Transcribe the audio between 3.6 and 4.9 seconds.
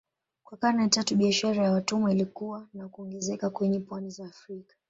pwani za Afrika.